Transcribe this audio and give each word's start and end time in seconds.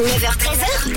9h13h. 0.00 0.94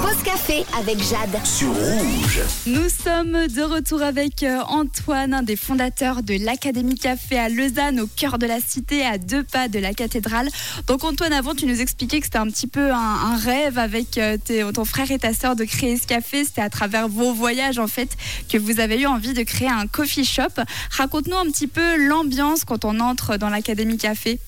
Pause 0.00 0.22
café 0.24 0.64
avec 0.78 0.98
Jade. 1.02 1.44
sur 1.44 1.70
rouge. 1.74 2.40
Nous 2.64 2.88
sommes 2.88 3.48
de 3.48 3.62
retour 3.62 4.02
avec 4.02 4.44
euh, 4.44 4.60
Antoine, 4.68 5.34
un 5.34 5.42
des 5.42 5.56
fondateurs 5.56 6.22
de 6.22 6.34
l'Académie 6.44 6.94
Café 6.94 7.36
à 7.40 7.48
Lausanne, 7.48 7.98
au 7.98 8.06
cœur 8.06 8.38
de 8.38 8.46
la 8.46 8.60
cité, 8.60 9.04
à 9.04 9.18
deux 9.18 9.42
pas 9.42 9.66
de 9.66 9.80
la 9.80 9.94
cathédrale. 9.94 10.48
Donc 10.86 11.02
Antoine, 11.02 11.32
avant, 11.32 11.56
tu 11.56 11.66
nous 11.66 11.80
expliquais 11.80 12.20
que 12.20 12.26
c'était 12.26 12.38
un 12.38 12.46
petit 12.46 12.68
peu 12.68 12.92
un, 12.92 12.96
un 12.96 13.36
rêve 13.36 13.78
avec 13.78 14.16
euh, 14.18 14.36
tes- 14.36 14.64
ton 14.72 14.84
frère 14.84 15.10
et 15.10 15.18
ta 15.18 15.32
sœur 15.34 15.56
de 15.56 15.64
créer 15.64 15.96
ce 15.96 16.06
café. 16.06 16.44
C'était 16.44 16.60
à 16.62 16.70
travers 16.70 17.08
vos 17.08 17.34
voyages, 17.34 17.80
en 17.80 17.88
fait, 17.88 18.10
que 18.48 18.58
vous 18.58 18.78
avez 18.78 19.00
eu 19.00 19.06
envie 19.06 19.32
de 19.34 19.42
créer 19.42 19.68
un 19.68 19.88
coffee 19.88 20.24
shop. 20.24 20.62
Raconte-nous 20.90 21.36
un 21.36 21.46
petit 21.50 21.66
peu 21.66 22.06
l'ambiance 22.06 22.64
quand 22.64 22.84
on 22.84 23.00
entre 23.00 23.38
dans 23.38 23.48
l'Académie 23.48 23.98
Café. 23.98 24.38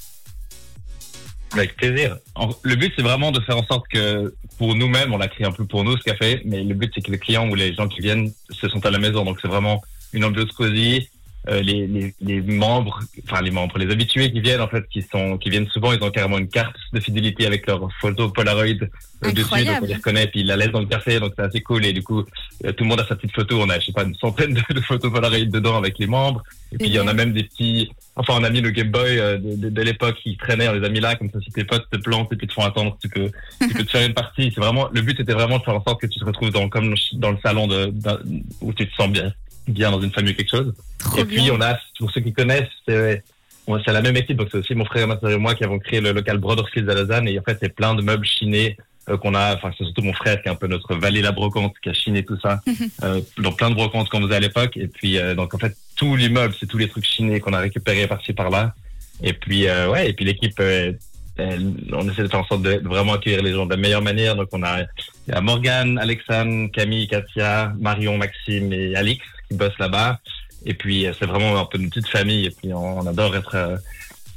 Avec 1.53 1.77
plaisir. 1.77 2.17
Le 2.63 2.75
but, 2.75 2.93
c'est 2.97 3.03
vraiment 3.03 3.33
de 3.33 3.41
faire 3.41 3.57
en 3.57 3.67
sorte 3.67 3.87
que 3.89 4.35
pour 4.59 4.75
nous-mêmes, 4.75 5.13
on 5.13 5.19
l'a 5.19 5.29
créé 5.29 5.47
un 5.47 5.53
peu 5.53 5.65
pour 5.65 5.85
nous, 5.85 5.97
ce 5.97 6.03
café, 6.03 6.43
mais 6.45 6.63
le 6.63 6.75
but, 6.75 6.91
c'est 6.95 7.03
que 7.03 7.11
les 7.11 7.19
clients 7.19 7.49
ou 7.49 7.55
les 7.55 7.75
gens 7.75 7.89
qui 7.89 8.01
viennent 8.01 8.33
se 8.51 8.69
sont 8.69 8.85
à 8.85 8.91
la 8.91 8.99
maison. 8.99 9.25
Donc, 9.25 9.39
c'est 9.41 9.49
vraiment 9.49 9.83
une 10.13 10.25
ambiance 10.25 10.53
cosy. 10.53 11.09
Euh, 11.49 11.63
les, 11.63 11.87
les, 11.87 12.13
les 12.21 12.41
membres, 12.41 12.99
enfin 13.23 13.41
les 13.41 13.53
membres, 13.53 13.79
les 13.79 13.89
habitués 13.93 14.33
qui 14.33 14.41
viennent 14.41 14.61
en 14.61 14.67
fait, 14.67 14.85
qui 14.89 15.01
sont, 15.03 15.39
qui 15.39 15.49
viennent 15.49 15.69
souvent, 15.69 15.93
ils 15.93 16.03
ont 16.03 16.11
carrément 16.11 16.39
une 16.39 16.49
carte 16.49 16.75
de 16.93 16.99
fidélité 16.99 17.47
avec 17.47 17.69
leur 17.69 17.89
photo 18.01 18.31
Polaroid 18.31 18.65
euh, 18.65 19.31
dessus, 19.31 19.65
donc 19.65 19.79
on 19.83 19.87
les 19.87 19.95
reconnaît, 19.95 20.27
puis 20.27 20.41
ils 20.41 20.47
la 20.47 20.57
laissent 20.57 20.73
dans 20.73 20.81
le 20.81 20.87
café, 20.87 21.21
donc 21.21 21.35
c'est 21.37 21.45
assez 21.45 21.61
cool. 21.61 21.85
Et 21.85 21.93
du 21.93 22.03
coup, 22.03 22.25
euh, 22.65 22.73
tout 22.73 22.83
le 22.83 22.89
monde 22.89 22.99
a 22.99 23.07
sa 23.07 23.15
petite 23.15 23.33
photo. 23.33 23.61
On 23.61 23.71
a, 23.71 23.79
je 23.79 23.87
sais 23.87 23.93
pas, 23.93 24.03
une 24.03 24.17
centaine 24.17 24.55
de, 24.55 24.75
de 24.75 24.81
photos 24.81 25.13
Polaroid 25.13 25.45
dedans 25.45 25.77
avec 25.77 26.01
les 26.01 26.09
membres. 26.09 26.43
Et 26.73 26.79
puis 26.79 26.89
il 26.89 26.95
y 26.95 26.99
en 26.99 27.07
a 27.07 27.15
même 27.15 27.33
des 27.33 27.45
petits. 27.45 27.93
Enfin, 28.19 28.35
on 28.39 28.45
a 28.45 28.51
mis 28.51 28.61
le 28.63 28.71
Game 28.71 28.91
Boy 28.91 29.19
euh, 29.19 29.37
de, 29.37 29.57
de, 29.57 29.69
de 29.69 29.83
l'époque 29.83 30.17
qui 30.23 30.37
traînait, 30.39 30.69
on 30.69 30.73
les 30.73 30.87
a 30.87 30.89
mis 30.89 31.01
là, 31.01 31.15
comme 31.17 31.31
ça 31.31 31.39
si 31.41 31.51
tes 31.51 31.65
potes 31.65 31.87
te 31.91 31.99
plantent 31.99 32.33
et 32.33 32.37
puis 32.37 32.47
te 32.47 32.53
font 32.55 32.63
attendre, 32.65 32.97
tu 33.01 33.09
peux, 33.11 33.31
tu 33.61 33.69
peux 33.75 33.85
te 33.85 33.91
faire 33.91 34.07
une 34.07 34.15
partie. 34.15 34.51
C'est 34.55 34.61
vraiment 34.61 34.89
le 34.93 35.03
but, 35.03 35.17
c'était 35.19 35.35
vraiment 35.35 35.59
de 35.59 35.63
faire 35.65 35.75
en 35.75 35.85
sorte 35.85 36.01
que 36.01 36.07
tu 36.07 36.19
te 36.19 36.25
retrouves 36.25 36.51
dans 36.51 36.69
comme 36.71 36.95
dans 37.15 37.31
le 37.31 37.39
salon 37.43 37.67
de, 37.67 37.87
d'un- 37.87 38.19
où 38.63 38.73
tu 38.73 38.89
te 38.89 38.95
sens 38.95 39.11
bien, 39.11 39.33
bien 39.69 39.91
dans 39.91 40.01
une 40.01 40.13
famille 40.13 40.33
ou 40.33 40.37
quelque 40.37 40.51
chose. 40.57 40.73
Trop 40.99 41.19
et 41.19 41.25
puis 41.27 41.51
on 41.53 41.61
a, 41.61 41.79
pour 41.99 42.11
ceux 42.11 42.23
qui 42.23 42.33
connaissent, 42.33 42.69
c'est 42.89 43.23
c'est 43.85 43.93
la 43.93 44.01
même 44.01 44.17
équipe, 44.17 44.37
donc 44.37 44.49
c'est 44.53 44.59
aussi 44.59 44.75
mon 44.77 44.85
frère, 44.85 45.09
ma 45.09 45.19
soeur 45.19 45.31
et 45.33 45.37
moi 45.39 45.55
qui 45.57 45.65
avons 45.65 45.81
créé 45.81 46.01
le 46.01 46.13
local 46.13 46.39
Brotherfield 46.39 46.89
à 46.89 46.95
Lausanne. 46.95 47.27
Et 47.29 47.37
en 47.39 47.43
fait, 47.43 47.59
c'est 47.61 47.75
plein 47.75 47.95
de 47.97 48.01
meubles 48.03 48.25
chinés 48.25 48.77
euh, 49.09 49.17
qu'on 49.17 49.35
a. 49.35 49.57
Enfin, 49.57 49.73
c'est 49.77 49.83
surtout 49.85 50.03
mon 50.03 50.13
frère 50.13 50.41
qui 50.41 50.49
est 50.49 50.53
un 50.53 50.55
peu 50.55 50.69
notre 50.69 50.95
valet 50.95 51.21
la 51.21 51.33
brocante, 51.33 51.75
qui 51.83 51.89
a 51.89 51.93
chiné 51.93 52.25
tout 52.25 52.39
ça, 52.41 52.61
euh, 53.03 53.21
dans 53.39 53.51
plein 53.51 53.69
de 53.71 53.75
brocantes 53.75 54.09
qu'on 54.09 54.23
faisait 54.23 54.37
à 54.37 54.41
l'époque. 54.41 54.77
Et 54.77 54.87
puis, 54.87 55.19
euh, 55.19 55.35
donc 55.35 55.53
en 55.53 55.59
fait, 55.59 55.77
tous 55.97 56.15
l'immeuble, 56.17 56.55
c'est 56.59 56.67
tous 56.67 56.79
les 56.79 56.89
trucs 56.89 57.05
chinés 57.07 57.41
qu'on 57.41 57.53
a 57.53 57.59
récupérés 57.59 58.07
par-ci 58.07 58.33
par-là. 58.33 58.75
Et 59.23 59.33
puis, 59.33 59.67
euh, 59.67 59.91
ouais, 59.91 60.11
et 60.11 60.13
puis 60.13 60.25
l'équipe. 60.25 60.59
euh, 60.61 60.93
elle- 61.39 61.75
on 61.93 62.09
essaie 62.09 62.23
de 62.23 62.29
faire 62.29 62.41
en 62.41 62.47
sorte 62.47 62.63
de, 62.63 62.81
vraiment 62.85 63.13
accueillir 63.15 63.43
les 63.43 63.53
gens 63.53 63.67
de 63.67 63.71
la 63.71 63.77
meilleure 63.77 64.01
manière. 64.01 64.37
Donc, 64.37 64.49
on 64.53 64.63
a, 64.63 64.81
il 64.81 64.87
y 65.29 65.33
a 65.33 65.41
Morgane, 65.43 65.99
Alexandre, 65.99 66.71
Camille, 66.73 67.09
Katia, 67.09 67.75
Marion, 67.79 68.17
Maxime 68.17 68.73
et 68.73 68.95
Alix 68.97 69.23
qui 69.49 69.55
bossent 69.57 69.79
là-bas. 69.79 70.19
Et 70.65 70.73
puis, 70.73 71.07
euh, 71.07 71.13
c'est 71.19 71.27
vraiment 71.27 71.59
un 71.61 71.67
peu 71.67 71.79
une 71.79 71.91
petite 71.91 72.09
famille. 72.09 72.47
Et 72.47 72.51
puis, 72.51 72.73
on, 72.73 73.01
on 73.01 73.07
adore 73.07 73.37
être, 73.37 73.55
euh, 73.55 73.77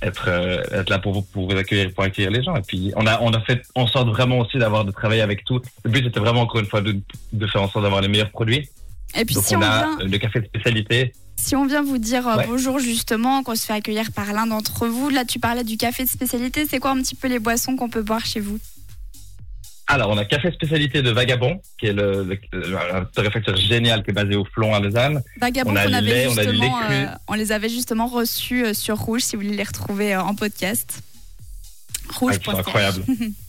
être, 0.02 0.26
euh, 0.28 0.62
être 0.74 0.90
là 0.90 1.00
pour 1.00 1.14
vous, 1.14 1.22
pour 1.22 1.50
vous 1.50 1.58
accueillir, 1.58 1.90
pour 1.94 2.04
accueillir 2.04 2.32
les 2.32 2.44
gens. 2.44 2.56
Et 2.58 2.62
puis, 2.68 2.92
on 2.98 3.08
a, 3.08 3.18
on 3.22 3.32
a 3.32 3.40
fait 3.42 3.62
en 3.76 3.88
sorte 3.88 4.10
vraiment 4.10 4.40
aussi 4.40 4.58
d'avoir 4.58 4.84
de 4.84 4.92
travailler 4.92 5.22
avec 5.22 5.46
tout. 5.46 5.62
Le 5.86 5.90
but, 5.92 6.04
c'était 6.04 6.20
vraiment, 6.20 6.42
encore 6.42 6.60
une 6.60 6.68
fois, 6.68 6.82
de, 6.82 6.98
de 7.32 7.48
faire 7.48 7.62
en 7.62 7.70
sorte 7.70 7.84
d'avoir 7.84 8.02
les 8.02 8.10
meilleurs 8.10 8.32
produits. 8.32 8.68
Et 9.18 9.24
puis 9.24 9.36
Donc, 9.36 9.46
si 9.46 9.56
on 9.56 9.60
on, 9.60 9.64
a 9.64 9.96
vient, 9.98 10.06
le 10.08 10.18
café 10.18 10.42
de 10.42 10.46
spécialité. 10.48 11.14
Si 11.42 11.56
on 11.56 11.66
vient 11.66 11.82
vous 11.82 11.98
dire 11.98 12.28
euh, 12.28 12.38
Ouais. 12.38 12.48
bonjour 12.48 12.80
justement, 12.80 13.42
qu'on 13.44 13.56
se 13.56 13.66
fait 13.66 13.74
accueillir 13.74 14.12
par 14.12 14.32
l'un 14.34 14.46
d'entre 14.48 14.88
vous, 14.88 15.10
là 15.10 15.26
tu 15.26 15.40
parlais 15.40 15.64
du 15.64 15.78
café 15.78 16.04
de 16.04 16.10
spécialité, 16.10 16.66
c'est 16.70 16.80
quoi 16.80 16.92
un 16.92 17.02
petit 17.02 17.16
peu 17.16 17.28
les 17.28 17.40
boissons 17.40 17.76
qu'on 17.76 17.90
peut 17.90 18.02
boire 18.04 18.26
chez 18.26 18.40
vous? 18.40 18.60
Alors, 19.92 20.12
on 20.12 20.18
a 20.20 20.24
café 20.26 20.52
spécialité 20.52 21.02
de 21.02 21.10
Vagabond, 21.10 21.60
qui 21.80 21.88
est 21.88 21.94
le, 21.94 22.24
le- 22.24 22.40
le- 22.54 22.78
un 22.96 23.06
torréfacteur 23.06 23.56
génial 23.58 24.04
qui 24.04 24.12
est 24.12 24.14
basé 24.14 24.36
au 24.36 24.46
Flon 24.46 24.76
à 24.76 24.80
Lausanne. 24.80 25.24
Vagabond 25.42 25.72
On 25.72 25.76
a 25.76 25.82
avait 25.82 26.02
lait, 26.02 26.28
on 26.28 26.38
a 26.38 26.44
euh, 26.92 27.08
on 27.28 27.34
les 27.34 27.52
avait 27.52 27.70
justement 27.70 28.06
reçus 28.06 28.64
euh, 28.66 28.74
sur 28.76 29.00
Rouge 29.00 29.22
si 29.22 29.36
vous 29.36 29.42
voulez 29.42 29.56
les 29.58 29.64
retrouver 29.64 30.14
euh, 30.14 30.22
en 30.22 30.36
podcast. 30.36 31.02
Rouge. 32.14 32.36
Ah, 32.36 32.52
c'est 32.52 32.60
incroyable. 32.60 33.04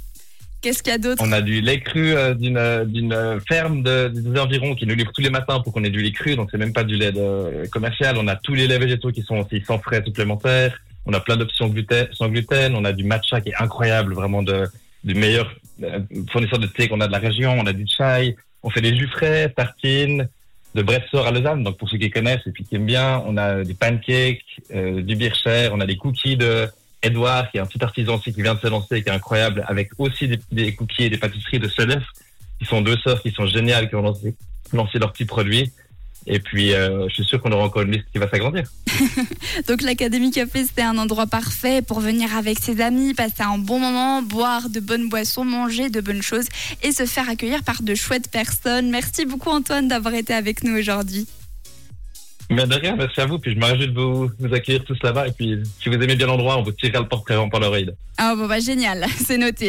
Qu'est-ce 0.60 0.82
qu'il 0.82 0.93
y 0.93 0.94
a 0.94 0.98
d'autre? 0.98 1.22
On 1.26 1.32
a 1.32 1.41
du 1.41 1.60
lait 1.60 1.81
cru 1.81 2.15
euh, 2.15 2.34
d'une 2.34 2.59
euh, 2.59 2.84
d'une 2.84 3.15
euh, 3.15 3.41
ferme 3.48 3.82
de, 3.82 4.09
des 4.09 4.38
environs 4.38 4.75
qui 4.75 4.87
nous 4.87 4.94
livre 4.94 5.10
tous 5.12 5.22
les 5.22 5.31
matins 5.31 5.60
pour 5.60 5.72
qu'on 5.72 5.84
ait 5.84 5.91
du 5.91 6.03
lait 6.03 6.12
cru. 6.12 6.37
Donc 6.37 6.48
c'est 6.50 6.59
même 6.59 6.72
pas 6.72 6.84
du 6.84 6.97
lait 6.97 7.12
commercial. 7.72 8.16
On 8.19 8.28
a 8.28 8.37
tous 8.37 8.54
les 8.54 8.66
laits 8.66 8.81
végétaux 8.81 9.10
qui 9.10 9.22
sont 9.22 9.37
aussi 9.38 9.62
sans 9.66 9.78
frais 9.78 10.03
supplémentaires. 10.04 10.78
On 11.06 11.15
a 11.15 11.20
plein 11.20 11.37
d'options 11.37 11.72
sans 12.12 12.28
gluten. 12.28 12.75
On 12.75 12.84
a 12.84 12.93
du 12.93 13.04
matcha 13.04 13.41
qui 13.41 13.49
est 13.50 13.54
incroyable, 13.59 14.15
vraiment 14.15 14.43
de, 14.43 14.69
du 15.03 15.15
meilleur 15.15 15.50
fournisseur 16.31 16.59
de 16.59 16.66
thé 16.66 16.88
qu'on 16.88 17.00
a 17.00 17.06
de 17.06 17.12
la 17.12 17.19
région. 17.19 17.53
On 17.59 17.66
a 17.66 17.72
du 17.72 17.87
chai. 17.87 18.37
On 18.62 18.69
fait 18.69 18.82
des 18.82 18.94
jus 18.94 19.09
frais, 19.09 19.49
tartines, 19.49 20.28
de 20.75 20.82
Bressor 20.82 21.26
à 21.26 21.31
Lausanne. 21.31 21.65
Donc 21.65 21.78
pour 21.78 21.88
ceux 21.88 21.97
qui 21.97 22.10
connaissent 22.10 22.47
et 22.47 22.53
puis 22.53 22.65
qui 22.65 22.76
aiment 22.76 22.87
bien, 22.87 23.22
on 23.26 23.37
a 23.38 23.65
des 23.65 23.75
pancakes, 23.75 24.44
euh, 24.75 25.00
du 25.00 25.16
bircher. 25.16 25.70
On 25.72 25.81
a 25.81 25.87
des 25.87 25.97
cookies 25.97 26.37
de 26.37 26.69
Edouard, 27.03 27.50
qui 27.50 27.56
est 27.56 27.61
un 27.61 27.66
petit 27.66 27.83
artisan 27.83 28.16
aussi 28.16 28.33
qui 28.33 28.43
vient 28.43 28.55
de 28.55 28.61
se 28.61 28.66
lancer, 28.66 29.03
qui 29.03 29.09
est 29.09 29.12
incroyable, 29.12 29.65
avec 29.66 29.91
aussi 29.99 30.28
des, 30.50 30.75
cookies 30.75 31.05
et 31.05 31.11
des 31.11 31.19
pâtisseries 31.19 31.59
de 31.59 31.69
Solef, 31.69 32.05
qui 32.59 32.66
sont 32.66 32.83
deux 32.83 32.97
sœurs 32.99 33.22
qui 33.22 33.31
sont 33.31 33.47
géniales, 33.47 33.88
qui 33.88 33.94
ont 33.94 34.03
lancé, 34.03 34.34
lancé 34.72 34.99
leurs 34.99 35.12
petits 35.12 35.25
produits. 35.25 35.72
Et 36.27 36.38
puis, 36.38 36.75
euh, 36.75 37.09
je 37.09 37.15
suis 37.15 37.25
sûr 37.25 37.41
qu'on 37.41 37.50
aura 37.50 37.65
encore 37.65 37.83
une 37.83 37.93
liste 37.93 38.05
qui 38.12 38.19
va 38.19 38.28
s'agrandir. 38.28 38.65
Donc 39.69 39.81
l'Académie 39.81 40.31
Café 40.31 40.65
c'était 40.66 40.83
un 40.83 40.99
endroit 40.99 41.27
parfait 41.27 41.81
pour 41.81 42.00
venir 42.00 42.37
avec 42.37 42.59
ses 42.59 42.83
amis, 42.83 43.15
passer 43.15 43.43
un 43.43 43.56
bon 43.56 43.78
moment, 43.78 44.21
boire 44.21 44.69
de 44.69 44.81
bonnes 44.81 45.09
boissons, 45.09 45.47
manger 45.47 45.88
de 45.88 46.03
bonnes 46.03 46.21
choses 46.21 46.47
et 46.82 46.93
se 46.93 47.06
faire 47.06 47.31
accueillir 47.31 47.62
par 47.65 47.82
de 47.82 47.94
chouettes 47.94 48.31
personnes. 48.31 48.91
Merci 48.91 49.25
beaucoup 49.25 49.49
Antoine 49.49 49.88
d'avoir 49.88 50.12
été 50.12 50.34
avec 50.34 50.62
nous 50.62 50.78
aujourd'hui. 50.78 51.27
Mais 52.50 52.66
de 52.66 52.75
rien, 52.75 52.97
merci 52.97 53.21
à 53.21 53.27
vous. 53.27 53.38
Puis 53.38 53.55
je 53.55 53.59
me 53.59 53.65
réjouis 53.65 53.88
de 53.88 53.94
vous, 53.99 54.31
vous 54.38 54.55
accueillir 54.55 54.84
tous 54.84 54.99
là-bas. 55.03 55.28
Et 55.28 55.33
puis, 55.33 55.62
si 55.81 55.88
vous 55.88 55.94
aimez 55.94 56.16
bien 56.16 56.27
l'endroit, 56.27 56.59
on 56.59 56.62
vous 56.62 56.72
tirera 56.72 57.00
le 57.00 57.09
portrait 57.09 57.37
en 57.37 57.49
Polaroid. 57.49 57.93
Ah 58.19 58.34
bon 58.37 58.47
bah 58.47 58.59
génial, 58.59 59.06
c'est 59.16 59.38
noté. 59.38 59.69